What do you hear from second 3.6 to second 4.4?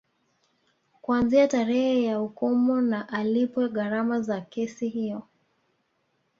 gharama